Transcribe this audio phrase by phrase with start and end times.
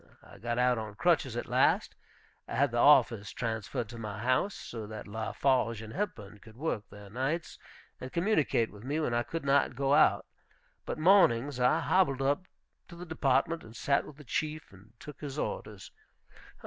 [0.23, 1.93] I got out on crutches at last;
[2.47, 6.85] I had the office transferred to my house, so that Lafarge and Hepburn could work
[6.89, 7.59] there nights,
[7.99, 10.25] and communicate with me when I could not go out;
[10.87, 12.47] but mornings I hobbled up
[12.87, 15.91] to the Department, and sat with the Chief, and took his orders.